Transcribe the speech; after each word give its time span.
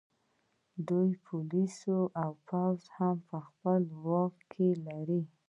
دوی 0.87 1.09
پولیس 1.25 1.77
او 2.21 2.31
پوځ 2.47 2.79
هم 2.97 3.15
په 3.29 3.37
خپل 3.47 3.81
واک 4.05 4.35
کې 4.51 4.67
لري 4.87 5.21